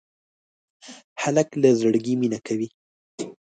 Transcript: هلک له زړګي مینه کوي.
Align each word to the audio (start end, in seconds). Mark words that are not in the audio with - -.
هلک 1.21 1.49
له 1.61 1.69
زړګي 1.79 2.13
مینه 2.21 2.39
کوي. 2.47 2.67